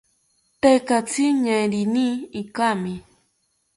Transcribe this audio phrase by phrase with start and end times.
[0.61, 2.07] Tekatzi ñeerini
[2.41, 2.93] ikami